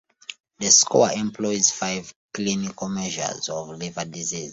[0.57, 4.49] The score employs five clinical measures of liver disease.